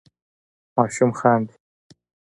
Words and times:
ماشوم 0.77 1.11
خاندي. 1.19 1.55